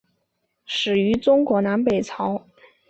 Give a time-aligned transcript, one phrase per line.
[0.65, 2.47] 始于中国南北朝。